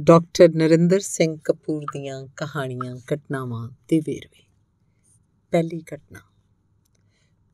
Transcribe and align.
Doctor 0.00 0.48
Narendra 0.48 1.00
Singh 1.00 1.38
Kapoor 1.44 1.82
ਦੀਆਂ 1.82 2.26
ਕਹਾਣੀਆਂ 2.36 2.96
ਘਟਨਾਵਾਂ 2.96 3.70
ਤੇ 3.88 4.00
ਵੇਰਵੇ। 4.00 4.44
ਪਹਿਲੀ 5.50 5.82
ਘਟਨਾ। 5.94 6.18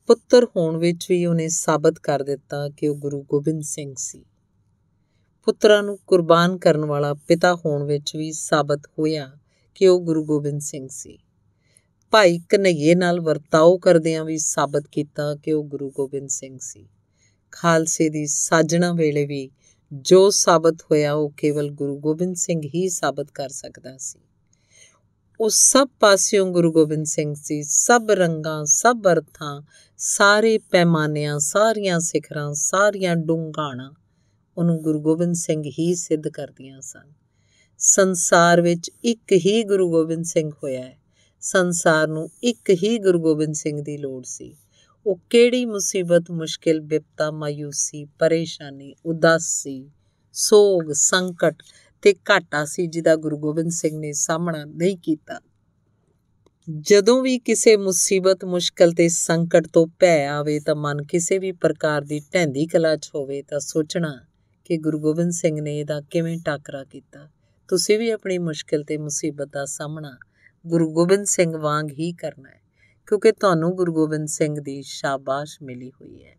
ਪੁੱਤਰ 0.06 0.45
ਹੋਣ 0.45 0.76
ਵਿੱਚ 0.76 1.06
ਵੀ 1.11 1.26
ਉਹਨੇ 1.26 1.48
ਸਾਬਤ 1.48 1.98
ਕਰ 1.98 2.22
ਦਿੱਤਾ 2.22 2.68
ਕਿ 2.68 2.88
ਉਹ 2.88 2.96
ਗੁਰੂ 2.96 3.22
ਗੋਬਿੰਦ 3.22 3.62
ਸਿੰਘ 3.62 3.95
ਸੀ। 3.98 4.24
ਪੁੱਤਰਾਂ 5.45 5.82
ਨੂੰ 5.82 5.98
ਕੁਰਬਾਨ 6.06 6.58
ਕਰਨ 6.58 6.84
ਵਾਲਾ 6.84 7.14
ਪਿਤਾ 7.14 7.54
ਹੋਣ 7.54 7.82
ਵਿੱਚ 7.82 8.16
ਵੀ 8.16 8.32
ਸਾਬਤ 8.32 8.82
ਹੋਇਆ 8.98 9.38
ਕਿ 9.74 9.88
ਉਹ 9.88 10.00
ਗੁਰੂ 10.00 10.24
ਗੋਬਿੰਦ 10.24 10.60
ਸਿੰਘ 10.60 10.88
ਸੀ। 10.90 11.18
ਭਾਈ 12.10 12.38
ਕਨਈਏ 12.38 12.94
ਨਾਲ 12.94 13.20
ਵਰਤਾਓ 13.20 13.78
ਕਰਦਿਆਂ 13.78 14.24
ਵੀ 14.24 14.38
ਸਾਬਤ 14.38 14.84
ਕੀਤਾ 14.92 15.34
ਕਿ 15.34 15.52
ਉਹ 15.52 15.64
ਗੁਰੂ 15.64 15.90
ਗੋਬਿੰਦ 15.90 16.28
ਸਿੰਘ 16.28 16.59
ਸੀ। 16.60 16.88
ਖਾਲਸੇ 17.50 18.09
ਦੀ 18.09 18.27
ਸਾਜਣਾ 18.27 18.92
ਵੇਲੇ 18.92 19.27
ਵੀ 19.27 19.50
ਜੋ 19.92 20.30
ਸਾਬਤ 20.30 20.82
ਹੋਇਆ 20.82 21.12
ਉਹ 21.12 21.30
ਕੇਵਲ 21.30 21.70
ਗੁਰੂ 21.70 21.98
ਗੋਬਿੰਦ 21.98 22.36
ਸਿੰਘ 22.36 22.60
ਹੀ 22.74 22.88
ਸਾਬਤ 22.88 23.30
ਕਰ 23.30 23.48
ਸਕਦਾ 23.48 23.96
ਸੀ। 23.96 24.18
ਉਹ 25.40 25.50
ਸਭ 25.50 25.88
ਪਾਸਿਓਂ 26.00 26.46
ਗੁਰੂ 26.46 26.72
ਗੋਬਿੰਦ 26.72 27.06
ਸਿੰਘ 27.06 27.34
ਸੀ। 27.34 27.62
ਸਭ 27.62 28.06
ਰੰਗਾਂ, 28.10 28.64
ਸਭ 28.64 28.96
ਅਰਥਾਂ, 29.12 29.62
ਸਾਰੇ 29.98 30.58
ਪੈਮਾਨਿਆਂ, 30.58 31.38
ਸਾਰੀਆਂ 31.38 32.00
ਸਿਖਰਾਂ, 32.00 32.54
ਸਾਰੀਆਂ 32.54 33.16
ਡੂੰਘਾਣਾ 33.16 33.95
ਉਹਨੂੰ 34.58 34.82
ਗੁਰੂ 34.82 35.00
ਗੋਬਿੰਦ 35.00 35.34
ਸਿੰਘ 35.34 35.62
ਹੀ 35.78 35.95
ਸਿੱਧ 35.95 36.28
ਕਰਦੀਆਂ 36.28 36.80
ਸਨ। 36.80 37.12
ਸੰਸਾਰ 37.78 38.60
ਵਿੱਚ 38.60 38.90
ਇੱਕ 39.04 39.32
ਹੀ 39.32 39.64
ਗੁਰੂ 39.64 39.90
ਗੋਬਿੰਦ 39.90 40.24
ਸਿੰਘ 40.24 40.50
ਹੋਇਆ 40.62 40.80
ਹੈ। 40.80 40.98
ਸੰਸਾਰ 41.40 42.09
ਨੂੰ 42.09 42.30
ਇੱਕ 42.42 42.70
ਹੀ 42.70 42.98
ਗੁਰੂ 42.98 43.20
ਗੋਬਿੰਦ 43.20 43.54
ਸਿੰਘ 43.54 43.82
ਦੀ 43.82 43.96
ਲੋੜ 43.96 44.24
ਸੀ। 44.24 44.56
ਉਹ 45.06 45.20
ਕਿਹੜੀ 45.30 45.64
ਮੁਸੀਬਤ 45.64 46.30
ਮੁਸ਼ਕਿਲ, 46.30 46.80
ਬਿਪਤਾ 46.80 47.30
ਮਾਇੂਸੀ 47.30 48.04
ਪਰੇਸ਼ਾਨੀ, 48.04 48.95
ਉਦਾਸੀ, 49.06 49.90
ਸੋਗ, 50.32 50.92
ਸੰਕਟ 50.92 51.62
ਤੇ 52.02 52.14
ਘਾਟਾ 52.30 52.64
ਸੀ 52.64 52.86
ਜਿਹਦਾ 52.86 53.16
ਗੁਰੂ 53.16 53.38
ਗੋਬਿੰਦ 53.38 53.70
ਸਿੰਘ 53.70 53.98
ਨੇ 53.98 54.12
ਸਾਹਮਣਾ 54.12 54.64
ਨਹੀਂ 54.64 54.98
ਕੀਤਾ। 54.98 55.40
ਜਦੋਂ 56.80 57.23
ਵੀ 57.23 57.38
ਕਿਸੇ 57.38 57.76
ਮੁਸੀਬਤ, 57.76 58.45
ਮੁਸ਼ਕਲ 58.45 58.93
ਤੇ 58.93 59.09
ਸੰਕਟ 59.09 59.66
ਤੋਂ 59.66 59.87
ਭੈ 59.87 60.26
ਆਵੇ 60.26 60.60
ਤਾਂ 60.60 60.74
ਮਨ 60.74 61.02
ਕਿਸੇ 61.02 61.38
ਵੀ 61.38 61.52
ਪ੍ਰਕਾਰ 61.52 62.02
ਦੀ 62.02 62.21
ਢੈਂਦੀ 62.34 62.66
ਕਲਾ 62.66 62.96
'ਚ 62.96 63.10
ਹੋਵੇ 63.15 63.43
ਤਾਂ 63.43 63.60
ਸੋਚਣਾ 63.60 64.27
ਕਿ 64.65 64.77
ਗੁਰੂ 64.77 64.98
ਗੋਬਿੰਦ 64.98 65.31
ਸਿੰਘ 65.31 65.61
ਨੇ 65.61 65.81
ਇਹਦਾ 65.81 66.01
ਕਿਵੇਂ 66.01 66.39
ਟਾਕਰਾ 66.39 66.84
ਕੀਤਾ। 66.84 67.28
ਤੁਸੀਂ 67.69 67.98
ਵੀ 67.98 68.11
ਆਪਣੀ 68.11 68.39
ਮੁਸ਼ਕਲ 68.39 68.84
ਤੇ 68.84 68.98
ਮੁਸੀਬਤ 68.98 69.48
ਦਾ 69.53 69.65
ਸਾਹਮਣਾ 69.65 70.19
ਗੁਰੂ 70.67 70.93
ਗੋਬਿੰਦ 70.93 71.27
ਸਿੰਘ 71.27 71.56
ਵਾਂਗ 71.56 71.91
ਹੀ 71.91 72.12
ਕਰਨਾ 72.12 72.48
ਹੈ। 72.48 72.70
ਕਿਉਂਕਿ 73.11 73.33
ਤੁਹਾਨੂੰ 73.33 73.77
ਗੁਰੂ 73.77 73.94
ਗੋਬਿੰਦ 73.94 74.28
ਸਿੰਘ 74.28 74.61
ਦੀ 74.61 74.83
ਸ਼ਾਬਾਸ਼ 74.83 75.58
ਮਿਲੀ 75.62 75.91
ਹੋਈ 75.91 76.25
ਹੈ। 76.25 76.36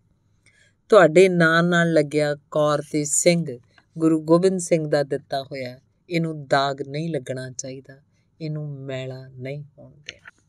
ਤੁਹਾਡੇ 0.90 1.30
ਨਾਂ 1.30 1.64
ਨਾਲ 1.64 1.94
ਲੱਗਿਆ 1.94 2.36
ਕੌਰ 2.36 2.82
ਤੇ 2.92 3.04
ਸਿੰਘ, 3.04 3.60
ਗੁਰੂ 3.98 4.22
ਗੋਬਿੰਦ 4.22 4.60
ਸਿੰਘ 4.60 4.88
ਦਾ 4.88 5.04
ਦਿੱਤਾ 5.04 5.44
ਹੋਇਆ, 5.44 5.80
ਇਹਨੂੰ 6.10 6.48
ਦਾਗ 6.48 6.82
ਨਹੀਂ 6.82 7.10
ਲੱਗਣਾ 7.10 7.52
ਚਾਹੀਦਾ, 7.52 8.02
ਇਹਨੂੰ 8.42 8.80
ਮੈਲਾ 8.80 9.28
ਨਹੀਂ 9.28 9.64
ਹੋਣ 9.64 9.92
ਦੇਣਾ। 9.92 10.44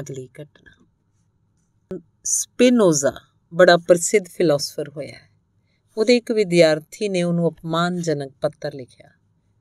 ਅਗਲੀ 0.00 0.28
ਘਟਨਾ। 0.42 0.86
ਸਪਿਨੋਜ਼ਾ 2.24 3.12
ਬੜਾ 3.54 3.76
ਪ੍ਰਸਿੱਧ 3.76 4.24
ਫਿਲਾਸਫਰ 4.24 4.88
ਹੋਇਆ 4.88 5.12
ਹੈ। 5.12 5.30
ਉਹਦੇ 5.96 6.16
ਇੱਕ 6.16 6.32
ਵਿਦਿਆਰਥੀ 6.32 7.08
ਨੇ 7.08 7.22
ਉਹਨੂੰ 7.22 7.50
ਅਪਮਾਨਜਨਕ 7.50 8.32
ਪੱਤਰ 8.40 8.74
ਲਿਖਿਆ। 8.74 9.10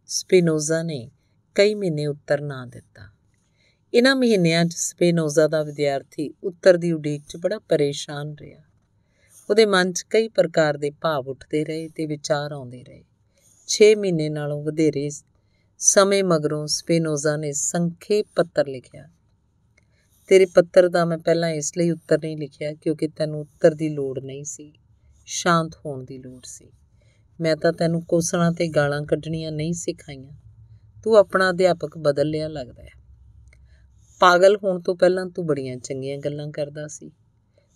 ਸਪਿਨੋਜ਼ਾ 0.05 0.83
ਨੇ 0.83 1.11
ਕਈ 1.55 1.75
ਮਹੀਨੇ 1.75 2.05
ਉੱਤਰ 2.05 2.41
ਨਾ 2.41 2.65
ਦਿੱਤਾ। 2.65 3.09
ਇਹਨਾਂ 3.93 4.15
ਮਹੀਨਿਆਂ 4.15 4.65
'ਚ 4.65 4.73
ਸਪੇਨੋਜ਼ਾ 4.73 5.47
ਦਾ 5.47 5.63
ਵਿਦਿਆਰਥੀ 5.63 6.33
ਉੱਤਰ 6.43 6.77
ਦੀ 6.77 6.91
ਉਡੀਕ 6.91 7.23
'ਚ 7.29 7.37
ਬੜਾ 7.37 7.59
ਪਰੇਸ਼ਾਨ 7.59 8.35
ਰਿਹਾ। 8.41 8.61
ਉਹਦੇ 9.49 9.65
ਮਨ 9.65 9.93
'ਚ 9.93 10.03
ਕਈ 10.09 10.27
ਪ੍ਰਕਾਰ 10.27 10.77
ਦੇ 10.77 10.89
ਭਾਵ 10.89 11.29
ਉੱਠਦੇ 11.29 11.63
ਰਹੇ 11.63 11.87
ਤੇ 11.87 12.05
ਵਿਚਾਰ 12.05 12.51
ਆਉਂਦੇ 12.51 12.83
ਰਹੇ। 12.83 13.03
6 13.67 13.95
ਮਹੀਨੇ 13.95 14.29
ਨਾਲੋਂ 14.29 14.63
ਵਧੇਰੇ 14.63 15.09
ਸਮੇਂ 15.77 16.23
ਮਗਰੋਂ 16.23 16.67
ਸਪੇਨੋਜ਼ਾ 16.67 17.37
ਨੇ 17.37 17.51
ਸੰਖੇਪ 17.51 18.25
ਪੱਤਰ 18.35 18.67
ਲਿਖਿਆ। 18.67 19.09
ਤੇਰੇ 20.27 20.45
ਪੱਤਰ 20.45 20.89
ਦਾ 20.89 21.05
ਮੈਂ 21.05 21.17
ਪਹਿਲਾਂ 21.17 21.49
ਇਸ 21.49 21.77
ਲਈ 21.77 21.91
ਉੱਤਰ 21.91 22.17
ਨਹੀਂ 22.17 22.37
ਲਿਖਿਆ 22.37 22.73
ਕਿਉਂਕਿ 22.73 23.07
ਤੈਨੂੰ 23.07 23.39
ਉੱਤਰ 23.39 23.73
ਦੀ 23.73 23.89
ਲੋੜ 23.89 24.19
ਨਹੀਂ 24.19 24.43
ਸੀ, 24.43 24.73
ਸ਼ਾਂਤ 25.25 25.71
ਹੋਣ 25.85 26.05
ਦੀ 26.05 26.17
ਲੋੜ 26.17 26.41
ਸੀ। 26.45 26.71
ਮੈਂ 27.41 27.55
ਤਾਂ 27.55 27.73
ਤੈਨੂੰ 27.73 28.01
ਕੋਸਣਾ 28.01 28.51
ਤੇ 28.51 28.67
ਗਾਲਾਂ 28.67 29.01
ਕੱਢਣੀਆਂ 29.01 29.51
ਨਹੀਂ 29.51 29.73
ਸਿਖਾਈਆਂ। 29.73 30.33
ਤੂੰ 31.03 31.15
ਆਪਣਾ 31.15 31.49
ਅਧਿਆਪਕ 31.49 31.97
ਬਦਲ 31.97 32.27
ਲਿਆ 32.27 32.47
ਲੱਗਦਾ 32.47 32.83
ਹੈ। 32.83 33.02
ਪਾਗਲ 34.23 34.55
ਹੋਣ 34.55 34.81
ਤੋਂ 34.81 34.95
ਪਹਿਲਾਂ 34.95 35.25
ਤੂੰ 35.25 35.45
ਬੜੀਆਂ 35.45 35.77
ਚੰਗੀਆਂ 35.77 36.17
ਗੱਲਾਂ 36.17 36.51
ਕਰਦਾ 36.51 36.87
ਸੀ। 36.87 37.11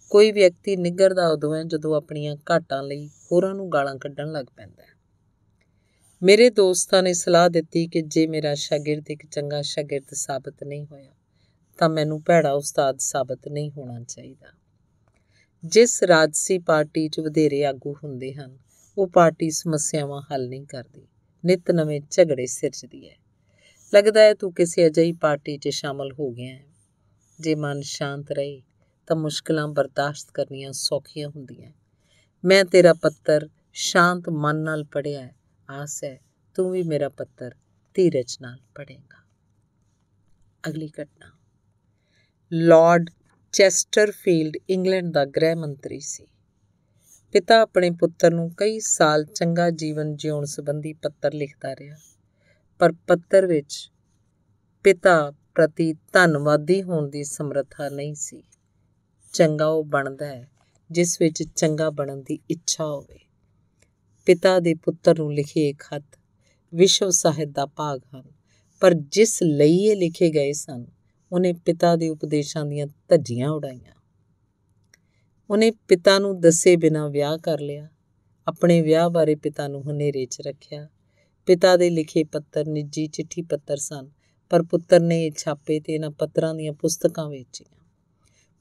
ਕੋਈ 0.10 0.32
ਵਿਅਕਤੀ 0.32 0.76
ਨਿੱਗਰਦਾ 0.76 1.28
ਉਦੋਂ 1.28 1.56
ਹੈ 1.56 1.64
ਜਦੋਂ 1.64 1.96
ਆਪਣੀਆਂ 1.96 2.36
ਘਾਟਾਂ 2.52 2.84
ਲਈ 2.84 3.08
ਹੋਰਾਂ 3.08 3.56
ਨੂੰ 3.56 3.72
ਗਾਲਾਂ 3.72 3.96
ਕੱਢਣ 3.96 4.32
ਲੱਗ 4.32 4.46
ਪੈਂਦਾ 4.56 4.84
ਹੈ। 4.84 4.88
ਮੇਰੇ 6.24 6.50
ਦੋਸਤਾਂ 6.50 7.04
ਨੇ 7.04 7.14
ਸਲਾਹ 7.14 7.50
ਦਿੱਤੀ 7.50 7.88
ਕਿ 7.88 8.02
ਜੇ 8.02 8.28
ਮੇਰਾ 8.28 8.56
ਸ਼ਾਗਿਰਦ 8.56 9.10
ਇੱਕ 9.10 9.26
ਚੰਗਾ 9.26 9.62
ਸ਼ਾਗਿਰਦ 9.62 10.06
ਸਾਬਤ 10.12 10.64
ਨਹੀਂ 10.64 10.86
ਹੋਇਆ, 10.86 11.12
ਤਾਂ 11.78 11.90
ਮੈਨੂੰ 11.90 12.24
ਭੈੜਾ 12.24 12.52
ਉਸਤਾਦ 12.52 12.98
ਸਾਬਤ 13.00 13.48
ਨਹੀਂ 13.48 13.72
ਹੋਣਾ 13.72 14.00
ਚਾਹੀਦਾ। 14.00 14.48
ਜਿਸ 15.66 16.04
ਰਾਜਸੀ 16.04 16.60
ਪਾਰਟੀ 16.60 17.10
'ਚ 17.10 17.20
ਵਧੇਰੇ 17.20 17.66
ਆਗੂ 17.66 17.96
ਹੁੰਦੇ 18.04 18.34
ਹਨ, 18.34 18.58
ਉਹ 18.98 19.08
ਪਾਰਟੀ 19.08 19.50
ਸਮੱਸਿਆਵਾਂ 19.50 20.22
ਹੱਲ 20.22 20.50
ਨਹੀਂ 20.50 20.66
ਕਰਦੀ, 20.66 21.08
ਨਿਤ 21.46 21.72
ਨਵੇਂ 21.72 22.02
ਝਗੜੇ 22.12 22.46
ਸਿਰਜਦੀ 22.46 23.10
ਹੈ। 23.10 23.27
ਲੱਗਦਾ 23.94 24.22
ਹੈ 24.22 24.34
ਤੂੰ 24.34 24.54
ਕਿਸੇ 24.54 24.88
ਅਜਿਹੀ 24.88 25.14
ਪਾਰਟੀ 25.14 25.58
'ਚ 25.58 25.68
ਸ਼ਾਮਲ 25.68 26.12
ਹੋ 26.14 26.32
ਗਿਆ 26.32 26.56
ਹੈ। 26.56 26.66
ਜੇ 27.40 27.56
ਮਨ 27.56 27.82
ਸ਼ਾਂਤ 27.82 28.32
ਰਹੇ, 28.32 28.62
ਤਾਂ 29.08 29.16
ਮੁਸ਼ਕਲਾਂ 29.16 29.68
ਬਰਦਾਸ਼ਤ 29.68 30.32
ਕਰਨੀਆਂ 30.32 30.72
ਸੌਖੀਆਂ 30.72 31.30
ਹੁੰਦੀਆਂ 31.30 31.72
ਮੈਂ 32.46 32.66
ਤੇਰਾ 32.66 32.94
ਪੱਤਰ 32.94 33.50
ਸ਼ਾਂਤ 33.74 34.30
ਮਨ 34.30 34.56
ਨਾਲ 34.56 34.84
ਪੜਿਆ 34.84 35.22
ਹੈ। 35.22 35.36
ਆਸ 35.70 36.04
ਹੈ 36.04 36.20
ਤੂੰ 36.56 36.72
ਵੀ 36.72 36.84
ਮੇਰਾ 36.84 37.10
ਪੱਤਰ 37.10 37.56
ਧੀਰਜ 37.94 38.38
ਨਾਲ 38.42 38.60
ਪੜੇਗਾ 38.76 39.26
ਅਗਲੀ 40.70 40.90
ਘਟਨਾ। 41.02 41.32
ਲਾਰਡ 42.54 43.10
ਚੈਸਟਰਫੀਲਡ, 43.52 44.58
ਇੰਗਲੈਂਡ 44.70 45.14
ਦਾ 45.14 45.26
ਗ੍ਰਹਿ 45.26 45.56
ਮੰਤਰੀ 45.56 46.00
ਸੀ। 46.00 46.28
ਪਿਤਾ 47.32 47.62
ਆਪਣੇ 47.62 47.90
ਪੁੱਤਰ 47.90 48.32
ਨੂੰ 48.32 48.52
ਕਈ 48.58 48.80
ਸਾਲ 48.80 49.26
ਚੰਗਾ 49.26 49.70
ਜੀਵਨ 49.70 50.16
ਜਿਉਣ 50.16 50.46
ਸੰਬੰਧੀ 50.46 50.94
ਪੱਤਰ 50.94 51.34
ਲਿਖਦਾ 51.34 51.74
ਰਿਹਾ। 51.76 51.98
ਪਰ 52.80 52.92
ਪੱਤਰ 52.92 53.46
ਵਿੱਚ 53.46 53.92
ਪਿਤਾ 54.84 55.34
ਪ੍ਰਤੀ 55.56 55.94
ਧੰਨਵਾਦੀ 55.94 56.84
ਹੋਣ 56.84 57.10
ਦੀ 57.10 57.24
ਸਮਰੱਥਾ 57.24 57.90
ਨਹੀਂ 57.90 58.16
ਸੀ। 58.16 58.44
ਚੰਗਾ 59.34 59.68
ਉਹ 59.68 59.84
ਬਣਦਾ 59.84 60.26
ਹੈ, 60.26 60.48
ਜਿਸ 60.92 61.22
ਵਿੱਚ 61.22 61.44
ਚੰਗਾ 61.44 61.90
ਬਣਨ 61.90 62.22
ਦੀ 62.22 62.40
ਇੱਛਾ 62.50 62.86
ਹੋਵੇ। 62.86 63.20
ਪਿਤਾ 64.26 64.60
ਦੇ 64.60 64.74
ਪੁੱਤਰ 64.74 65.20
ਨੂੰ 65.20 65.34
ਲਿਖੇ 65.34 65.74
ਖੱਤ 65.74 66.20
ਵਿਸ਼ਵ 66.74 67.10
ਸਾਹਿਤ 67.10 67.50
ਦਾ 67.50 67.66
ਭਾਗ 67.66 68.02
ਹਨ, 68.16 68.24
ਪਰ 68.80 68.94
ਜਿਸ 68.94 69.44
ਲਈ 69.44 69.78
ਇਹ 69.78 69.98
ਲਿਖੇ 69.98 70.30
ਗਏ 70.30 70.52
ਸਨ, 70.52 70.86
ਉਹਨੇ 71.32 71.54
ਪਿਤਾ 71.54 71.96
ਦੇ 71.96 72.10
ਉਪਦੇਸ਼ਾਂ 72.10 72.66
ਦੀਆਂ 72.66 72.88
ਧੱਜੀਆਂ 73.08 73.50
ਉਡਾਈਆਂ। 73.50 73.94
ਉਹਨੇ 75.50 75.72
ਪਿਤਾ 75.72 76.20
ਨੂੰ 76.20 76.40
ਦੱਸੇ 76.40 76.76
ਬਿਨਾ 76.76 77.08
ਵਿਆਹ 77.08 77.38
ਕਰ 77.38 77.60
ਲਿਆ, 77.60 77.88
ਆਪਣੇ 78.48 78.82
ਵਿਆਹ 78.82 79.10
ਬਾਰੇ 79.10 79.36
ਪਿਤਾ 79.36 79.68
ਨੂੰ 79.68 79.92
ਹਨੇਰੇ 79.92 80.26
'ਚ 80.26 80.42
ਰੱਖਿਆ 80.42 80.88
ਪਿਤਾ 81.48 81.78
ਦੇ 81.78 81.90
ਲਿਖੇ 81.90 82.24
ਪੱਤਰ, 82.24 82.68
ਨਿੱਜੀ 82.68 83.08
ਚਿੱਠੀ 83.08 83.42
ਪੱਤਰ 83.42 83.78
ਸਨ, 83.78 84.10
ਪਰ 84.50 84.64
ਪੁੱਤਰ 84.64 85.00
ਨੇ 85.00 85.26
ਇਹ 85.26 85.32
ਛਾਪੇ 85.38 85.80
ਤੇ 85.80 85.94
ਇਹਨਾਂ 85.94 86.10
ਪੱਤਰਾਂ 86.10 86.56
ਦੀਆਂ 86.56 86.74
ਪੁਸਤਕਾਂ 86.74 87.30
ਵੇਚੀਆਂ। 87.30 87.86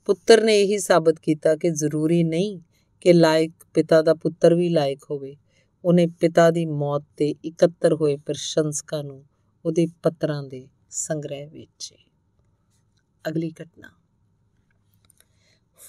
ਪੁੱਤਰ 0.04 0.42
ਨੇ 0.42 0.60
ਇਹੀ 0.60 0.78
ਸਾਬਤ 0.78 1.18
ਕੀਤਾ 1.18 1.56
ਕਿ 1.56 1.70
ਜ਼ਰੂਰੀ 1.70 2.24
ਨਹੀਂ 2.24 2.60
ਕਿ 3.00 3.12
ਲਾਇਕ 3.12 3.52
ਪਿਤਾ 3.74 4.02
ਦਾ 4.02 4.14
ਪੁੱਤਰ 4.14 4.54
ਵੀ 4.54 4.68
ਲਾਇਕ 4.68 5.00
ਹੋਵੇ। 5.10 5.36
ਉਹਨੇ 5.84 6.06
ਪਿਤਾ 6.06 6.50
ਦੀ 6.50 6.66
ਮੌਤ 6.66 7.04
ਤੇ 7.16 7.34
ਇਕੱਤਰ 7.44 7.94
ਹੋਏ 7.94 8.16
ਪ੍ਰਸ਼ੰਸਕਾਂ 8.16 9.04
ਨੂੰ 9.04 9.24
ਉਹਦੇ 9.64 9.86
ਪੱਤਰਾਂ 10.02 10.42
ਦੇ 10.42 10.68
ਸੰਗ੍ਰਹਿ 10.90 11.46
ਵੇਚੇ। 11.46 11.96
ਅਗਲੀ 13.28 13.52
ਘਟਨਾ। 13.62 13.90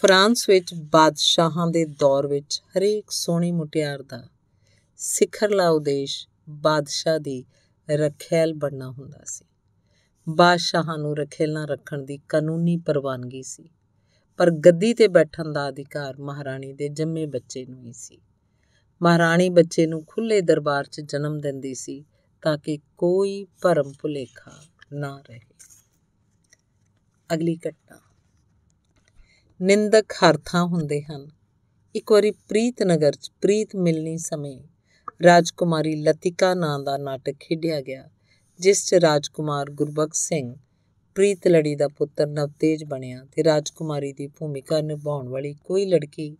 ਫਰਾਂਸ 0.02 0.50
ਵਿੱਚ 0.50 0.74
ਬਾਦਸ਼ਾਹਾਂ 0.74 1.68
ਦੇ 1.68 1.85
ਦੌਰ 1.85 2.28
ਵਿੱਚ 2.28 2.62
ਹਰੇਕ 2.78 3.12
ਸੋਹਣੀ 3.12 3.52
ਮੁਟਿਆਰ 3.52 4.03
ਦਾ 4.03 4.29
ਸਿਖਰਲਾ 4.97 5.69
ਉਦੇਸ਼ 5.69 6.28
ਬਾਦਸ਼ਾਹ 6.50 7.19
ਦੀ 7.19 7.46
ਰਖੇਲ 7.90 8.53
ਬਣਨਾ 8.53 8.91
ਹੁੰਦਾ 8.91 9.20
ਸੀ। 9.26 9.46
ਬਾਦਸ਼ਾਹਾਂ 10.29 10.97
ਨੂੰ 10.97 11.17
ਰਖੇਲਾਂ 11.17 11.67
ਰੱਖਣ 11.67 12.02
ਦੀ 12.02 12.20
ਕਾਨੂੰਨੀ 12.29 12.78
ਪ੍ਰਵਾਨਗੀ 12.78 13.44
ਸੀ। 13.44 13.70
ਪਰ 14.38 14.52
ਗੱਦੀ 14.52 14.94
ਤੇ 14.94 15.08
ਬੈਠਣ 15.08 15.52
ਦਾ 15.52 15.70
ਅਧਿਕਾਰ 15.70 16.17
ਮਹਾਰਾਣੀ 16.17 16.73
ਦੇ 16.73 16.90
ਜੰਮੇ 16.90 17.26
ਬੱਚੇ 17.26 17.66
ਨੂੰ 17.66 17.85
ਹੀ 17.85 17.94
ਸੀ। 17.94 18.22
ਮਹਾਰਾਣੀ 19.02 19.49
ਬੱਚੇ 19.49 19.85
ਨੂੰ 19.85 20.05
ਖੁੱਲੇ 20.08 20.41
ਦਰਬਾਰ 20.41 20.84
'ਚ 20.84 21.02
ਜਨਮ 21.02 21.40
ਦਿੰਦੀ 21.40 21.73
ਸੀ 21.73 22.05
ਤਾਂ 22.41 22.58
ਕਿ 22.58 22.79
ਕੋਈ 22.97 23.46
ਭਰਮ 23.61 23.94
ਭੁਲੇਖਾ 24.02 24.64
ਨਾ 24.94 25.22
ਰਹੇ। 25.29 25.40
ਅਗਲੀ 27.34 27.59
ਘਟਨਾ। 27.70 27.99
ਨਿੰਦਕ 29.61 30.05
ਹਰਥਾਂ 30.11 30.66
ਹੁੰਦੇ 30.66 31.02
ਹਨ। 31.02 31.28
ਇੱਕ 31.96 32.11
ਵਾਰੀ 32.11 32.32
ਪ੍ਰੀਤ 32.32 32.84
ਨਗਰ 32.84 33.11
'ਚ 33.11 33.32
ਪ੍ਰੀਤ 33.41 33.76
ਮਿਲਣੀ 33.76 34.17
ਸਮੇਂ 34.17 34.64
ਰਾਜਕੁਮਾਰੀ 35.23 35.96
ਲਤਿਕਾ 35.96 36.53
ਨਾਂ 36.53 36.79
ਦਾ 36.79 36.97
ਨਾਟਕ 36.97 37.35
ਖੇਡਿਆ 37.40 37.81
ਗਿਆ, 37.81 38.09
ਜਿਸ 38.59 38.85
'ਚ 38.85 38.93
ਰਾਜਕੁਮਾਰ 38.93 39.69
ਗੁਰਬਖਸ਼ 39.69 40.22
ਸਿੰਘ 40.22 40.55
ਪ੍ਰੀਤ 41.16 41.47
ਲੜੀ 41.47 41.75
ਦਾ 41.75 41.87
ਪੁੱਤਰ 41.87 42.28
ਨਵਤੇਜ 42.28 42.84
ਬਣਿਆ 42.84 43.25
ਤੇ 43.31 43.43
ਰਾਜਕੁਮਾਰੀ 43.43 44.14
ਦੀ 44.14 44.28
ਭੂਮਿਕਾ 44.28 44.81
ਨਿਭਾਉਣ 44.81 45.29
ਵਾਲੀ 45.29 45.53
ਕੋਈ 45.53 45.85
ਲੜਕੀ 45.85 46.37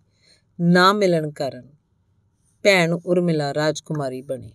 ਨਾ 0.60 0.94
ਮਿਲਣ 0.94 1.32
ਕਾਰਨ 1.32 1.68
ਭੈਣ 2.64 2.94
ਉਰਮਿਲਾ 2.94 3.54
ਰਾਜਕੁਮਾਰੀ 3.54 4.22
ਬਣੀ। 4.22 4.52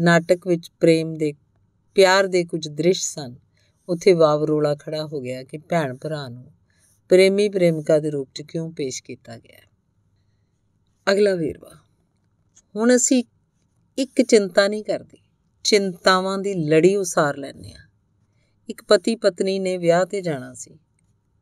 ਨਾਟਕ 0.00 0.46
ਵਿੱਚ 0.46 0.70
ਪ੍ਰੇਮ 0.80 1.14
ਦੇ, 1.14 1.32
ਪਿਆਰ 1.94 2.26
ਦੇ 2.26 2.44
ਕੁਝ 2.44 2.68
ਦ੍ਰਿਸ਼ 2.68 3.02
ਸਨ। 3.02 3.36
ਉੱਥੇ 3.88 4.12
ਵਾਵਰੋਲਾ 4.12 4.74
ਖੜਾ 4.74 5.06
ਹੋ 5.06 5.20
ਗਿਆ 5.20 5.42
ਕਿ 5.42 5.58
ਭੈਣ 5.58 5.96
ਭਰਾ 5.96 6.28
ਨੂੰ 6.28 6.52
ਪ੍ਰੇਮੀ 7.08 7.48
ਪ੍ਰੇਮਿਕਾ 7.48 7.98
ਦੇ 7.98 8.10
ਰੂਪ 8.10 8.28
'ਚ 8.34 8.42
ਕਿਉਂ 8.42 8.72
ਪੇਸ਼ 8.72 9.02
ਕੀਤਾ 9.02 9.38
ਗਿਆ। 9.38 9.66
ਅਗਲਾ 11.12 11.34
ਵੇਰਵਾ। 11.34 11.70
ਹੁਣ 12.76 12.96
ਅਸੀਂ 12.96 13.24
ਇੱਕ 13.98 14.22
ਚਿੰਤਾ 14.22 14.68
ਨਹੀਂ 14.68 14.84
ਕਰਦੇ। 14.84 15.18
ਚਿੰਤਾਵਾਂ 15.64 16.38
ਦੀ 16.38 16.54
ਲੜੀ 16.54 16.96
ਉਸਾਰ 16.96 17.36
ਲੈਂਦੇ 17.36 17.72
ਆ 17.72 17.78
ਇੱਕ 18.70 18.84
ਪਤੀ 18.84 19.16
ਪਤਨੀ 19.16 19.58
ਨੇ 19.58 19.78
ਵਿਆਹ 19.78 20.04
ਤੇ 20.04 20.20
ਜਾਣਾ 20.20 20.54
ਸੀ। 20.54 20.78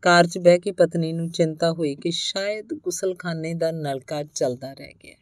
ਕਾਰ 0.02 0.26
'ਚ 0.26 0.38
ਬਹਿ 0.38 0.58
ਕੇ 0.58 0.72
ਪਤਨੀ 0.72 1.12
ਨੂੰ 1.12 1.30
ਚਿੰਤਾ 1.30 1.72
ਹੋਈ 1.72 1.94
ਕਿ 1.94 2.10
ਸ਼ਾਇਦ 2.10 2.68
ਗੁਸਲਖਾਨੇ 2.74 3.54
ਦਾ 3.54 3.70
ਨਲਕਾ 3.70 4.22
ਚੱਲਦਾ 4.22 4.72
ਰਹਿ 4.72 4.92
ਗਿਆ। 5.04 5.14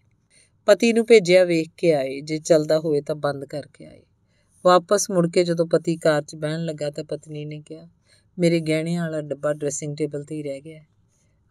ਪਤੀ 0.67 0.93
ਨੂੰ 0.93 1.07
ਭੇਜਿਆ 1.07 1.45
ਵੇਖ 1.45 1.69
ਕੇ 1.77 1.95
ਆਏ, 1.95 2.21
ਜੇ 2.21 2.39
ਚੱਲਦਾ 2.39 2.79
ਹੋਵੇ 2.79 3.01
ਤਾਂ 3.01 3.15
ਬੰਦ 3.15 3.45
ਕਰਕੇ 3.45 3.87
ਆਏ। 3.87 4.03
ਵਾਪਸ 4.65 5.11
ਮੁੜ 5.11 5.31
ਕੇ 5.31 5.45
ਜਦੋਂ 5.45 5.67
ਪਤੀ 5.67 5.97
ਕਾਰ 5.97 6.23
'ਚ 6.23 6.37
ਬਹਿਣ 6.37 6.65
ਲੱਗਾ 6.65 6.91
ਤਾਂ 6.91 7.05
ਪਤਨੀ 7.05 7.45
ਨੇ 7.45 7.61
ਕਿਹਾ, 7.61 7.89
ਮੇਰੇ 8.39 8.61
ਗਹਿਣਿਆਂ 8.61 9.03
ਵਾਲਾ 9.03 9.21
ਡੱਬਾ 9.21 9.53
ਡਰੈਸਿੰਗ 9.53 9.97
ਟੇਬਲ 9.97 10.25
ਤੇ 10.25 10.35
ਹੀ 10.35 10.43
ਰਹਿ 10.43 10.61
ਗਿਆ 10.61 10.83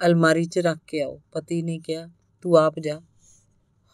ਅਲਮਾਰੀ 0.06 0.46
'ਚ 0.46 0.60
ਰੱਖ 0.60 0.78
ਕੇ 0.88 1.02
ਆਓ। 1.02 1.22
ਪਤੀ 1.32 1.62
ਨੇ 1.62 1.80
ਕਿਹਾ, 1.80 2.10
ਤੂੰ 2.42 2.58
ਆਪ 2.58 2.80
ਜਾ। 2.80 3.02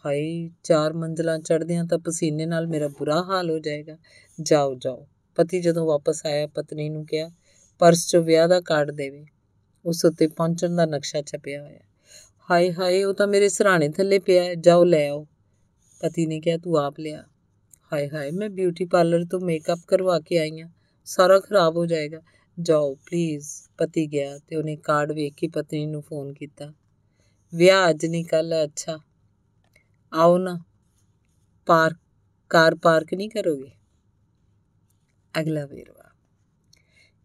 ਹਾਏ, 0.06 0.50
ਚਾਰ 0.64 0.92
ਮੰਜ਼ਲਾਂ 0.92 1.38
ਚੜ੍ਹਦਿਆਂ 1.38 1.84
ਤਾਂ 1.84 1.98
ਪਸੀਨੇ 1.98 2.46
ਨਾਲ 2.46 2.66
ਮੇਰਾ 2.66 2.88
ਬੁਰਾ 2.88 3.22
ਹਾਲ 3.22 3.50
ਹੋ 3.50 3.58
ਜਾਏਗਾ। 3.58 3.98
ਜਾਓ 4.42 4.74
ਜਾਓ। 4.74 5.06
ਪਤੀ 5.36 5.60
ਜਦੋਂ 5.60 5.86
ਵਾਪਸ 5.86 6.26
ਆਇਆ, 6.26 6.46
ਪਤਨੀ 6.46 6.88
ਨੂੰ 6.88 7.06
ਕਿਹਾ, 7.06 7.30
ਪਰਸ 7.78 8.06
'ਚੋਂ 8.06 8.22
ਵਿਆਹ 8.22 8.48
ਦਾ 8.48 8.60
ਕਾਰਡ 8.60 8.90
ਦੇਵੇ। 8.90 9.26
ਉਸ 9.86 10.04
ਉੱਤੇ 10.04 10.26
ਪਹੁੰਚਣ 10.26 10.76
ਦਾ 10.76 10.86
ਨਕਸ਼ਾ 10.86 11.22
ਛਪਿਆ 11.22 11.62
ਹੋਇਆ। 11.62 11.80
ਹਾਏ 12.50 12.72
ਹਾਏ, 12.72 13.04
ਉਹ 13.04 13.14
ਤਾਂ 13.14 13.26
ਮੇਰੇ 13.26 13.48
ਸਰਾਣੇ 13.48 13.88
ਥੱਲੇ 13.88 14.18
ਪਿਆ 14.18 14.44
ਹੈ। 14.44 14.54
ਜਾਓ, 14.54 14.84
ਲੈ 14.84 15.08
ਆਓ। 15.08 15.26
ਪਤੀ 16.00 16.26
ਨੇ 16.26 16.40
ਕਿਹਾ, 16.40 16.58
ਤੂੰ 16.58 16.76
ਆਪ 16.76 17.00
ਲਿਆ। 17.00 17.24
ਹਾਏ 17.92 18.08
ਹਾਏ, 18.08 18.30
ਮੈਂ 18.30 18.50
ਬਿਊਟੀ 18.50 18.84
ਪਾਰਲਰ 18.84 19.24
ਤੋਂ 19.30 19.40
ਮੇਕਅਪ 19.40 19.78
ਕਰਵਾ 19.88 20.20
ਕੇ 20.20 20.38
ਆਈ 20.38 20.60
ਹਾਂ। 20.60 20.68
ਸਾਰਾ 21.04 21.40
ਖਰਾਬ 21.40 21.76
ਹੋ 21.76 21.86
ਜਾਏਗਾ। 21.86 22.20
ਜਾਓ, 22.62 22.94
ਪਲੀਜ਼। 22.94 23.48
ਪਤੀ 23.78 24.06
ਗਿਆ 24.06 24.38
ਤੇ 24.38 24.56
ਉਹਨੇ 24.56 24.76
ਕਾਰਡ 24.76 25.12
ਵੇਖ 25.12 25.34
ਕੇ 25.34 25.48
ਪਤਨੀ 25.48 25.86
ਨੂੰ 25.86 26.02
ਫੋਨ 26.02 26.32
ਕੀਤਾ। 26.32 26.72
ਵਿਆਹ 27.54 27.90
ਅੱਜ 27.90 28.06
ਨਹੀਂ 28.06 28.24
ਕੱਲ 28.24 28.64
ਅੱਛਾ। 28.64 28.98
ਆਓ 30.12 30.38
ਨਾ, 30.38 30.64
ਪਾਰਕ, 31.66 31.96
ਕਾਰ 32.50 32.74
ਪਾਰਕ 32.74 33.14
ਨਹੀਂ 33.14 33.30
ਕਰੋਗੇ? 33.30 33.70
ਅਗਲਾ 35.40 35.66
ਵੇਰਵਾ। 35.66 36.04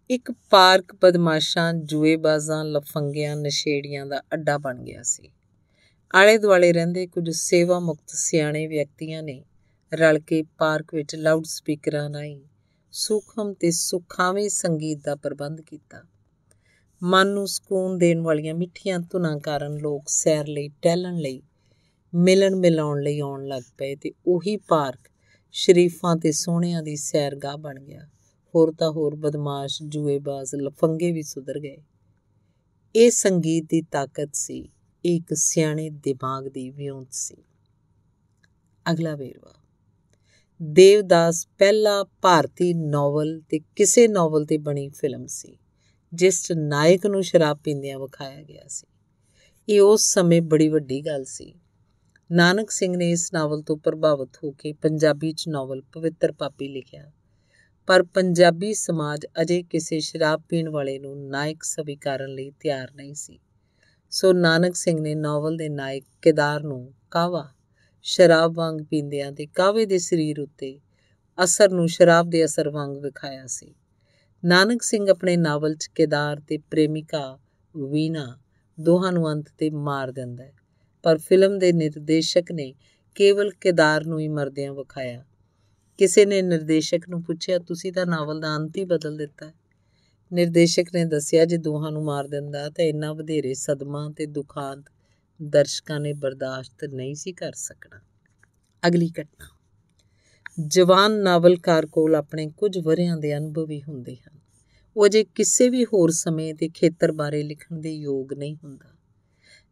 ਇੱਕ 0.09 0.31
ਪਾਰਕ 0.31 0.95
ਬਦਮਾਸ਼ਾਂ, 0.95 1.74
ਜੂਏਬਾਜ਼ਾਂ, 1.74 2.65
ਲਫੰਗਿਆਂ, 2.65 3.35
ਨਸ਼ੇੜੀਆਂ 3.35 4.06
ਦਾ 4.06 4.19
ਅੱਡਾ 4.19 4.57
ਬਣ 4.57 4.83
ਗਿਆ 4.83 5.03
ਸੀ। 5.03 5.30
ਆਲੇ 6.15 6.38
ਦੁਆਲੇ 6.38 6.74
ਰਹਿੰਦੇ 6.74 7.07
ਕੁਝ 7.07 7.30
ਸੇਵਾ 7.30 7.80
ਮੁਕਤ 7.80 8.09
ਸਿਆਣੇ 8.09 8.68
ਵਿਅਕਤੀਆਂ 8.68 9.24
ਨੇ 9.24 9.45
ਰਲ 9.94 10.19
ਕੇ 10.19 10.44
ਪਾਰਕ 10.44 10.95
ਵਿੱਚ 10.95 11.15
ਲਾਊਡ 11.15 11.44
ਸਪੀਕਰਾਂ 11.45 12.09
ਨਾਲ 12.09 12.41
ਸੂਖਮ 12.91 13.53
ਤੇ 13.53 13.71
ਸੁਖਾਵੇਂ 13.71 14.50
ਸੰਗੀਤ 14.50 15.03
ਦਾ 15.03 15.15
ਪ੍ਰਬੰਧ 15.15 15.62
ਕੀਤਾ। 15.62 16.03
ਮਨ 17.03 17.27
ਨੂੰ 17.27 17.47
ਸਕੂਨ 17.47 17.97
ਦੇਣ 17.97 18.21
ਵਾਲੀਆਂ 18.21 18.53
ਮਿੱਠੀਆਂ 18.53 19.00
ਧੁਨਾਂ 19.00 19.39
ਕਾਰਨ 19.39 19.77
ਲੋਕ 19.77 20.03
ਸੈਰ 20.07 20.47
ਲਈ 20.47 20.69
ਟਹਿਲਣ 20.69 21.15
ਲਈ 21.15 21.41
ਮਿਲਣ 22.15 22.56
ਮਿਲਾਉਣ 22.56 23.01
ਲਈ 23.01 23.19
ਆਉਣ 23.19 23.48
ਲੱਗ 23.48 23.63
ਪਏ 23.77 23.95
ਤੇ 23.95 24.12
ਉਹੀ 24.27 24.57
ਪਾਰਕ 24.57 25.00
ਸ਼ਰੀਫਾਂ 25.51 26.15
ਤੇ 26.15 26.31
ਸੋਹਣਿਆਂ 26.31 26.83
ਦੀ 26.83 26.95
ਸੈਰਗਾਹ 26.95 27.57
ਬਣ 27.57 27.80
ਗਿਆ। 27.80 28.07
ਹੋਰ 28.56 28.74
ਤਾਂ 28.80 28.92
ਹੋਰ 28.92 29.15
ਬਦਮਾਸ਼, 29.15 29.83
ਜੂਏਬਾਜ਼, 29.83 30.56
ਲਫੰਗੇ 30.56 31.12
ਵੀ 31.12 31.21
ਸੁਧਰ 31.21 31.60
ਗਏ। 31.60 31.77
ਇਹ 32.95 33.12
ਸੰਗੀਤ 33.12 33.65
ਦੀ 33.69 33.81
ਤਾਕਤ 33.81 34.30
ਸੀ 34.33 34.69
ਇੱਕ 35.06 35.33
ਸਿਆਣੇ 35.33 35.89
ਦਿਮਾਗ 35.89 36.48
ਦੀ 36.48 36.69
ਵਿਉਂਤ 36.69 37.07
ਸੀ। 37.12 37.36
ਅਗਲਾ 38.92 39.15
ਵੇਰਵਾ। 39.15 39.54
ਦੇਵਦਾਸ 40.62 41.48
ਪਹਿਲਾ 41.57 42.06
ਭਾਰਤੀ 42.21 42.74
ਨੋਵਲ 42.74 43.42
ਤੇ 43.50 43.60
ਕਿਸੇ 43.75 44.07
ਨੋਵਲ 44.07 44.45
ਤੇ 44.45 44.57
ਬਣੀ 44.57 44.89
ਫਿਲਮ 44.89 45.25
ਸੀ, 45.27 45.57
ਜਿਸ 46.13 46.44
'ਚ 46.44 46.51
ਨਾਇਕ 46.51 47.07
ਨੂੰ 47.07 47.24
ਸ਼ਰਾਬ 47.24 47.57
ਪੀਂਦਿਆਂ 47.57 48.00
ਵਿਖਾਇਆ 48.00 48.44
ਗਿਆ 48.44 48.63
ਸੀ। 48.68 48.88
ਇਹ 49.74 49.81
ਉਸ 49.81 50.13
ਸਮੇਂ 50.13 50.42
ਬੜੀ 50.42 50.69
ਵੱਡੀ 50.69 51.06
ਗੱਲ 51.06 51.24
ਸੀ। 51.25 51.54
ਨਾਨਕ 52.31 52.70
ਸਿੰਘ 52.72 52.98
ਨੇ 52.98 53.12
ਇਸ 53.12 53.34
ਨਾਵਲ 53.34 53.62
ਤੋਂ 53.62 53.78
ਪ੍ਰਭਾਵਿਤ 53.78 54.30
ਹੋ 54.44 54.52
ਕੇ 54.52 54.74
ਪੰਜਾਬੀ 54.74 55.31
'ਚ 55.34 55.48
ਨਾਵਲ 55.48 55.81
ਪਵਿੱਤਰ 55.81 56.31
ਪਾਪੀ 56.31 56.68
ਲਿਖਿਆ। 56.68 57.12
ਪਰ 57.88 58.04
ਪੰਜਾਬੀ 58.04 58.74
ਸਮਾਜ 58.74 59.25
ਅਜੇ 59.42 59.64
ਕਿਸੇ 59.64 60.00
ਸ਼ਰਾਬ 60.00 60.42
ਪੀਣ 60.50 60.70
ਵਾਲੇ 60.70 61.00
ਨੂੰ 61.00 61.30
ਨਾਇਕ 61.30 61.64
ਸਵੀਕਾਰਨ 61.64 62.30
ਲਈ 62.30 62.52
ਤਿਆਰ 62.60 62.92
ਨਹੀਂ 62.96 63.14
ਸੀ। 63.14 63.40
ਸੋ 64.12 64.34
ਨਾਨਕ 64.34 64.75
ਸਿੰਘ 64.75 65.00
ਨੇ 65.00 65.16
ਨਾਵਲ 65.16 65.58
ਦੇ 65.58 65.70
ਨਾਇਕ 65.70 66.06
ਕਿਦਾਰ 66.22 66.64
ਨੂੰ 66.64 66.94
ਕਾਵਾ 67.12 67.48
ਸ਼ਰਾਬ 68.02 68.54
ਵਾਂਗ 68.56 68.81
ਪੀਂਦਿਆਂ 68.90 69.31
ਤੇ 69.31 69.46
ਕਾਵੇ 69.46 69.86
ਦੇ 69.86 69.98
ਸਰੀਰ 69.98 70.40
ਉੱਤੇ 70.40 70.80
ਅਸਰ 71.44 71.70
ਨੂੰ 71.70 71.88
ਸ਼ਰਾਬ 71.88 72.30
ਦੇ 72.30 72.46
ਅਸਰ 72.46 72.70
ਵਾਂਗ 72.70 72.98
ਵਿਖਾਇਆ 72.98 73.48
ਸੀ। 73.48 73.75
ਨਾਨਕ 74.46 74.81
ਸਿੰਘ 74.81 75.10
ਆਪਣੇ 75.10 75.38
ਨਾਵਲ 75.38 75.75
'ਚ 75.75 75.88
ਕਿਦਾਰ 75.88 76.40
ਤੇ 76.40 76.58
ਪ੍ਰੇਮਿਕਾ 76.58 77.40
ਵੀਨਾ 77.75 78.40
ਦੋਹਾਂ 78.80 79.12
ਨੂੰ 79.12 79.31
ਅੰਤ 79.31 79.46
ਤੇ 79.58 79.70
ਮਾਰ 79.70 80.12
ਦਿੰਦਾ 80.12 80.44
ਹੈ। 80.44 80.54
ਪਰ 81.03 81.17
ਫਿਲਮ 81.17 81.59
ਦੇ 81.59 81.71
ਨਿਰਦੇਸ਼ਕ 81.71 82.51
ਨੇ 82.51 82.73
ਕੇਵਲ 83.15 83.51
ਕਿਦਾਰ 83.51 84.05
ਨੂੰ 84.05 84.19
ਹੀ 84.19 84.27
ਮਰਦਿਆਂ 84.27 84.73
ਵਿਖਾਇਆ। 84.73 85.23
ਕਿਸੇ 85.97 86.25
ਨੇ 86.25 86.41
ਨਿਰਦੇਸ਼ਕ 86.41 87.09
ਨੂੰ 87.09 87.23
ਪੁੱਛਿਆ, 87.23 87.59
ਤੁਸੀਂ 87.59 87.94
ਤਾਂ 87.94 88.05
ਨਾਵਲ 88.05 88.39
ਦਾ 88.39 88.55
ਅੰਤ 88.55 88.77
ਹੀ 88.77 88.85
ਬਦਲ 88.85 89.17
ਦਿੱਤਾ 89.17 89.47
ਹੈ। 89.47 89.53
ਨਿਰਦੇਸ਼ਕ 90.33 90.85
ਨੇ 90.95 91.05
ਦੱਸਿਆ, 91.05 91.45
ਜੇ 91.45 91.57
ਦੋਹਾਂ 91.57 91.91
ਨੂੰ 91.91 92.03
ਮਾਰ 92.03 92.27
ਦਿੰਦਾ 92.27 92.69
ਤਾਂ 92.69 92.85
ਇੰਨਾ 92.85 93.13
ਵਧੇਰੇ 93.13 93.53
ਸਦਮਾ 93.53 94.09
ਤੇ 94.17 94.25
ਦੁਖਾਂਤ 94.25 94.85
ਦਰਸ਼ਕਾਂ 95.41 96.00
ਨੇ 96.00 96.13
ਬਰਦਾਸ਼ਤ 96.13 96.85
ਨਹੀਂ 96.85 97.15
ਸੀ 97.15 97.31
ਕਰ 97.31 97.51
ਸਕਣਾ। 97.55 98.01
ਅਗਲੀ 98.88 99.09
ਘਟਨਾ। 99.21 99.47
ਜਵਾਨ 100.67 101.11
ਨਾਵਲਕਾਰ 101.11 101.85
ਕੋਲ 101.85 102.15
ਆਪਣੇ 102.15 102.50
ਕੁਝ 102.57 102.77
ਵਰਿਆਂ 102.77 103.17
ਦੇ 103.17 103.38
ਅਨੁਭਵ 103.38 103.69
ਹੀ 103.69 103.81
ਹੁੰਦੇ 103.81 104.15
ਹਨ। 104.15 104.39
ਉਹ 104.97 105.07
ਜੇ 105.07 105.23
ਕਿਸੇ 105.23 105.69
ਵੀ 105.69 105.85
ਹੋਰ 105.85 106.11
ਸਮੇਂ 106.11 106.55
ਤੇ 106.55 106.69
ਖੇਤਰ 106.69 107.11
ਬਾਰੇ 107.11 107.44
ਲਿਖਣ 107.44 107.79
ਦੇ 107.79 107.94
ਯੋਗ 107.94 108.33
ਨਹੀਂ 108.33 108.55
ਹੁੰਦਾ। 108.63 108.93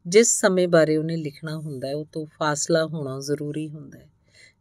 ਜਿਸ 0.07 0.39
ਸਮੇਂ 0.39 0.67
ਬਾਰੇ 0.67 0.97
ਉਹਨੇ 0.97 1.17
ਲਿਖਣਾ 1.17 1.57
ਹੁੰਦਾ 1.57 1.87
ਹੈ, 1.87 1.95
ਉਹ 1.95 2.05
ਤੋਂ 2.11 2.25
ਫਾਸਲਾ 2.25 2.85
ਹੋਣਾ 2.85 3.19
ਜ਼ਰੂਰੀ 3.19 3.69
ਹੁੰਦਾ 3.69 3.99
ਹੈ। 3.99 4.09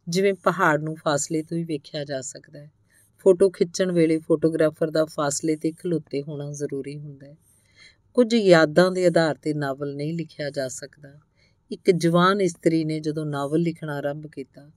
ਜਿਵੇਂ 0.09 0.33
ਪਹਾੜ 0.33 0.81
ਨੂੰ 0.81 0.95
ਫਾਸਲੇ 0.95 1.43
ਤੋਂ 1.43 1.57
ਹੀ 1.57 1.63
ਵੇਖਿਆ 1.63 2.03
ਜਾ 2.03 2.21
ਸਕਦਾ 2.21 2.59
ਹੈ। 2.59 2.71
ਫੋਟੋ 3.19 3.49
ਖਿੱਚਣ 3.49 3.91
ਵੇਲੇ 3.91 4.17
ਫੋਟੋਗ੍ਰਾਫਰ 4.17 4.91
ਦਾ 4.91 5.05
ਫਾਸਲੇ 5.05 5.55
ਤੇ 5.55 5.71
ਖਲੋਤੇ 5.71 6.21
ਹੋਣਾ 6.21 6.51
ਜ਼ਰੂਰੀ 6.51 6.99
ਹੁੰਦਾ 6.99 7.27
ਹੈ। 7.27 7.35
ਕੁਝ 8.13 8.33
ਯਾਦਾਂ 8.33 8.91
ਦੇ 8.91 9.05
ਆਧਾਰ 9.05 9.35
ਤੇ 9.35 9.53
ਨਾਵਲ 9.53 9.95
ਨਹੀਂ 9.95 10.13
ਲਿਖਿਆ 10.13 10.49
ਜਾ 10.49 10.67
ਸਕਦਾ। 10.67 11.19
ਇੱਕ 11.71 11.91
ਜਵਾਨ 11.91 12.41
ਇਸਤਰੀ 12.41 12.85
ਨੇ 12.85 12.99
ਜਦੋਂ 12.99 13.25
ਨਾਵਲ 13.25 13.59
ਲਿਖਣਾ 13.59 13.95
ਆਰੰਭ 13.95 14.27
ਕੀਤਾ, 14.27 14.71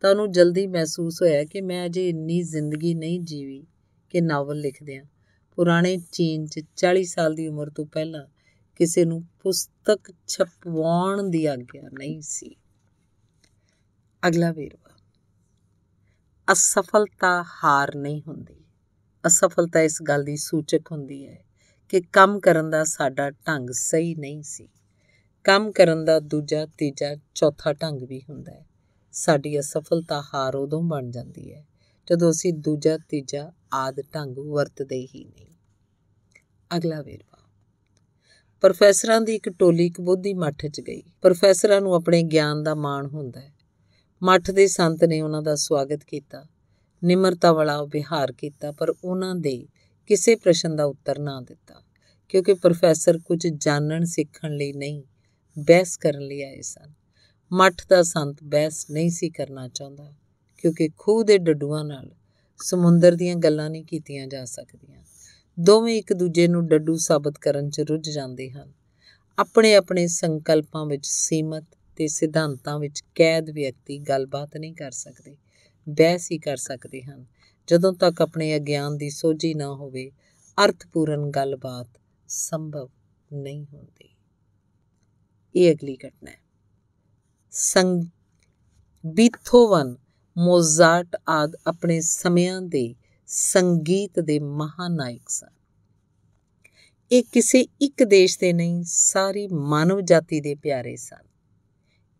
ਤਾਂ 0.00 0.10
ਉਹਨੂੰ 0.10 0.32
ਜਲਦੀ 0.32 0.66
ਮਹਿਸੂਸ 0.66 1.22
ਹੋਇਆ 1.22 1.44
ਕਿ 1.44 1.60
ਮੈਂ 1.60 1.86
ਅਜੇ 1.86 2.08
ਇੰਨੀ 2.08 2.42
ਜ਼ਿੰਦਗੀ 2.42 2.94
ਨਹੀਂ 2.94 3.20
ਜੀਵੀ 3.20 3.66
ਕਿ 4.10 4.20
ਨਾਵਲ 4.20 4.60
ਲਿਖਦਿਆਂ 4.60 5.04
ਪੁਰਾਣੇ 5.56 5.98
ਚੀਨ 6.12 6.46
'ਚ 6.46 6.60
40 6.76 7.04
ਸਾਲ 7.04 7.34
ਦੀ 7.34 7.48
ਉਮਰ 7.48 7.70
ਤੋਂ 7.70 7.86
ਪਹਿਲਾਂ 7.86 8.26
ਕਿਸੇ 8.76 9.04
ਨੂੰ 9.04 9.24
ਪੁਸਤਕ 9.40 10.12
ਛਪਵਾਉਣ 10.28 11.22
ਦੀ 11.30 11.46
ਆਗਿਆ 11.46 11.82
ਨਹੀਂ 11.82 12.20
ਸੀ। 12.20 12.56
ਅਗਲਾ 14.28 14.52
ਵੇਰਵਾ, 14.52 14.90
ਅਸਫਲਤਾ 16.52 17.44
ਹਾਰ 17.64 17.94
ਨਹੀਂ 17.94 18.22
ਹੁੰਦੀ। 18.28 18.64
ਅਸਫਲਤਾ 19.26 19.80
ਇਸ 19.80 20.02
ਗੱਲ 20.02 20.24
ਦੀ 20.24 20.36
ਸੂਚਕ 20.36 20.92
ਹੁੰਦੀ 20.92 21.26
ਹੈ 21.28 21.44
ਕਿ 21.88 22.00
ਕੰਮ 22.00 22.40
ਕਰਨ 22.40 22.70
ਦਾ 22.70 22.84
ਸਾਡਾ 22.84 23.30
ਢੰਗ 23.30 23.70
ਸਹੀ 23.70 24.14
ਨਹੀਂ 24.14 24.42
ਸੀ। 24.42 24.68
ਕੰਮ 25.44 25.72
ਕਰਨ 25.72 26.04
ਦਾ 26.04 26.20
ਦੂਜਾ, 26.20 26.66
ਤੀਜਾ, 26.66 27.16
ਚੌਥਾ 27.34 27.72
ਢੰਗ 27.72 28.02
ਵੀ 28.02 28.22
ਹੁੰਦਾ 28.28 28.52
ਹੈ। 28.52 28.66
ਸਾਡੀ 29.12 29.60
ਅਸਫਲਤਾ 29.60 30.22
ਹਾਰ 30.34 30.54
ਉਦੋਂ 30.54 30.82
ਬਣ 30.82 31.10
ਜਾਂਦੀ 31.10 31.52
ਹੈ 31.54 31.66
ਜਦੋਂ 32.10 32.30
ਅਸੀਂ 32.30 32.52
ਦੂਜਾ, 32.52 32.98
ਤੀਜਾ 32.98 33.52
ਆਦ 33.72 34.00
ਢੰਗ 34.14 34.38
ਵਰਤਦੇ 34.38 35.06
ਹੀ 35.14 35.24
ਨਹੀਂ। 35.24 35.54
ਅਗਲਾ 36.76 37.02
ਵੇਰਵਾ 37.02 37.31
ਪ੍ਰੋਫੈਸਰਾਂ 38.62 39.20
ਦੀ 39.20 39.34
ਇੱਕ 39.34 39.48
ਟੋਲੀ 39.48 39.86
ਇੱਕ 39.86 40.00
ਬੋਧੀ 40.00 40.34
ਮੱਠ 40.34 40.66
'ਚ 40.66 40.80
ਗਈ। 40.80 41.02
ਪ੍ਰੋਫੈਸਰਾਂ 41.22 41.80
ਨੂੰ 41.80 41.94
ਆਪਣੇ 41.94 42.22
ਗਿਆਨ 42.22 42.62
ਦਾ 42.62 42.74
ਮਾਣ 42.74 43.06
ਹੁੰਦਾ 43.06 43.40
ਹੈ। 43.40 43.52
ਮੱਠ 44.22 44.50
ਦੇ 44.50 44.66
ਸੰਤ 44.66 45.04
ਨੇ 45.04 45.20
ਉਹਨਾਂ 45.20 45.42
ਦਾ 45.42 45.54
ਸਵਾਗਤ 45.54 46.04
ਕੀਤਾ। 46.04 46.44
ਨਿਮਰਤਾ 47.04 47.52
ਵਾਲਾ 47.52 47.84
ਵਿਹਾਰ 47.84 48.32
ਕੀਤਾ, 48.32 48.72
ਪਰ 48.72 48.94
ਉਹਨਾਂ 49.04 49.34
ਦੇ 49.34 49.66
ਕਿਸੇ 50.06 50.34
ਪ੍ਰਸ਼ਨ 50.34 50.76
ਦਾ 50.76 50.84
ਉੱਤਰ 50.84 51.18
ਨਾ 51.18 51.40
ਦਿੱਤਾ, 51.40 51.82
ਕਿਉਂਕਿ 52.28 52.54
ਪ੍ਰੋਫੈਸਰ 52.54 53.18
ਕੁਝ 53.18 53.46
ਜਾਣਨ 53.46 54.04
ਸਿੱਖਣ 54.04 54.50
ਲਈ 54.52 54.72
ਨਹੀਂ, 54.72 55.02
ਬਹਿਸ 55.58 55.96
ਕਰਨ 55.96 56.22
ਲਈ 56.22 56.42
ਆਏ 56.42 56.60
ਸਨ। 56.60 56.92
ਮੱਠ 57.52 57.74
ਦਾ 57.88 58.02
ਸੰਤ 58.02 58.36
ਬਹਿਸ 58.44 58.90
ਨਹੀਂ 58.90 59.10
ਸੀ 59.10 59.30
ਕਰਨਾ 59.30 59.68
ਚਾਹੁੰਦਾ, 59.68 60.14
ਕਿਉਂਕਿ 60.56 60.88
ਖੂਹ 60.98 61.24
ਦੇ 61.24 61.38
ਡੱਡੂਆਂ 61.38 61.84
ਨਾਲ 61.84 62.10
ਸਮੁੰਦਰ 62.58 63.12
ਦੀਆਂ 63.12 63.36
ਗੱਲਾਂ 63.36 63.70
ਨਹੀਂ 63.70 63.84
ਕੀਤੀਆਂ 63.84 64.26
ਜਾ 64.26 64.44
ਸਕਦੀਆਂ। 64.44 65.02
ਦੋਵੇਂ 65.60 65.98
ਇੱਕ 65.98 66.12
ਦੂਜੇ 66.12 66.48
ਨੂੰ 66.48 66.66
ਡੱਡੂ 66.66 66.96
ਸਾਬਤ 66.96 67.38
ਕਰਨ 67.38 67.70
'ਚ 67.70 67.80
ਰੁੱਝ 67.80 68.10
ਜਾਂਦੇ 68.10 68.50
ਹਨ। 68.50 68.72
ਆਪਣੇ 69.38 69.74
ਆਪਣੇ 69.74 70.06
ਸੰਕਲਪਾਂ 70.06 70.86
ਵਿੱਚ 70.86 71.06
ਸੀਮਤ 71.06 71.64
ਤੇ 71.96 72.08
ਸਿਧਾਂਤਾਂ 72.08 72.78
ਵਿੱਚ 72.78 73.02
ਕੈਦ 73.14 73.50
ਵਿਅਕਤੀ 73.50 73.98
ਗੱਲਬਾਤ 73.98 74.56
ਨਹੀਂ 74.56 74.74
ਕਰ 74.74 74.90
ਸਕਦੇ, 74.90 75.36
ਬਹਿਸ 75.88 76.32
ਹੀ 76.32 76.38
ਕਰ 76.38 76.56
ਸਕਦੇ 76.56 77.02
ਹਨ। 77.02 77.26
ਜਦੋਂ 77.66 77.92
ਤੱਕ 77.92 78.22
ਆਪਣੇ 78.22 78.56
ਅਗਿਆਨ 78.56 78.96
ਦੀ 78.96 79.10
ਸੋਝੀ 79.10 79.54
ਨਾ 79.54 79.66
ਹੋਵੇ, 79.66 80.10
ਅਰਥਪੂਰਨ 80.64 81.30
ਗੱਲਬਾਤ 81.30 81.88
ਸੰਭਵ 82.28 82.88
ਨਹੀਂ 83.32 83.66
ਹੁੰਦੀ। 83.72 84.14
ਇਹ 85.56 85.74
ਅਗਲੀ 85.74 85.96
ਘਟਨਾ 86.06 86.30
ਹੈ। 86.30 86.40
ਸੰਗ 87.50 88.04
ਬੀਥੋਵਨ, 89.06 89.96
ਮੋਜ਼ਾਰਟ 90.38 91.16
ਆਦ 91.28 91.56
ਆਪਣੇ 91.66 92.00
ਸਮਿਆਂ 92.00 92.62
ਦੇ 92.62 92.94
ਸੰਗੀਤ 93.34 94.20
ਦੇ 94.20 94.38
ਮਹਾਨਾਇਕ 94.38 95.28
ਸਨ। 95.28 95.48
ਇਹ 97.12 97.22
ਕਿਸੇ 97.32 97.66
ਇੱਕ 97.80 98.04
ਦੇਸ਼ 98.04 98.38
ਦੇ 98.38 98.52
ਨਹੀਂ, 98.52 98.84
ਸਾਰੀ 98.86 99.46
ਮਾਨਵ 99.46 100.00
ਜਾਤੀ 100.00 100.40
ਦੇ 100.40 100.54
ਪਿਆਰੇ 100.54 100.96
ਸਨ। 100.96 101.28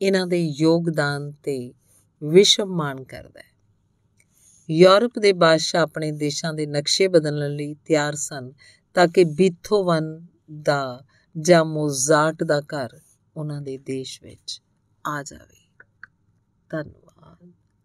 ਇਹਨਾਂ 0.03 0.27
ਦੇ 0.27 0.47
ਯੋਗਦਾਨ 0.47 1.33
ਤੇ 1.33 1.75
ਵਿਸ਼ਵ 2.25 2.67
ਮਾਣ 2.67 3.05
ਕਰਦਾ 3.05 3.41
ਹੈ। 3.41 3.53
ਯੂਰਪ 4.71 5.19
ਦੇ 5.19 5.33
ਬਾਦਸ਼ਾਹ 5.33 5.83
ਆਪਣੇ 5.83 6.13
ਦੇਸ਼ਾਂ 6.13 6.55
ਦੇ 6.55 6.67
ਨਕਸ਼ੇ 6.67 7.09
ਬਦਲਣ 7.09 7.51
ਲਈ 7.51 7.75
ਤਿਆਰ 7.75 8.15
ਸਨ 8.15 8.53
ਤਾਂ 8.95 9.09
ਕਿ 9.09 9.25
ਬੀਥੋਵਨ 9.25 10.27
ਦਾ 10.63 11.05
ਜਾਂ 11.41 11.65
ਮੋਜ਼ਾਰਟ 11.65 12.45
ਦਾ 12.45 12.61
ਘਰ 12.61 13.01
ਉਹਨਾਂ 13.37 13.63
ਦੇ 13.63 13.79
ਦੇਸ਼ 13.79 14.23
ਵਿੱਚ 14.23 14.63
ਆ 15.07 15.23
ਜਾਵੇ। 15.23 15.69
ਧੰਨਵਾਦ। 16.71 17.02